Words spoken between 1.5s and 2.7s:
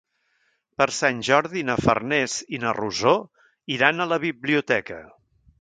na Farners i